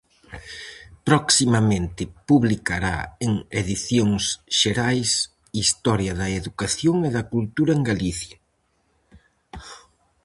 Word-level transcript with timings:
Proximamente 1.09 2.03
publicará 2.29 2.97
en 3.27 3.31
Edicións 3.61 4.23
Xerais 4.59 5.11
Historia 5.61 6.13
da 6.19 6.27
educación 6.39 6.95
e 7.07 7.09
da 7.17 7.23
cultura 7.33 7.71
en 7.77 7.81
Galicia. 7.91 8.37